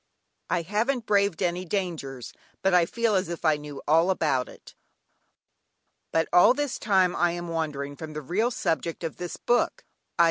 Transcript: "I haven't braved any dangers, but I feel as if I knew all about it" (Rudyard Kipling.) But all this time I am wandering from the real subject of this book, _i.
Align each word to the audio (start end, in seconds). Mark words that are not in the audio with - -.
"I 0.49 0.63
haven't 0.63 1.05
braved 1.05 1.43
any 1.43 1.63
dangers, 1.63 2.33
but 2.63 2.73
I 2.73 2.87
feel 2.87 3.13
as 3.13 3.29
if 3.29 3.45
I 3.45 3.55
knew 3.57 3.83
all 3.87 4.09
about 4.09 4.49
it" 4.49 4.73
(Rudyard 6.11 6.25
Kipling.) 6.25 6.27
But 6.31 6.37
all 6.39 6.53
this 6.55 6.79
time 6.79 7.15
I 7.15 7.33
am 7.33 7.49
wandering 7.49 7.95
from 7.95 8.13
the 8.13 8.23
real 8.23 8.49
subject 8.49 9.03
of 9.03 9.17
this 9.17 9.37
book, 9.37 9.85
_i. 10.17 10.19